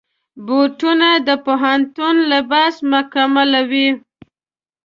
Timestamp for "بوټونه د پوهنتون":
0.45-2.15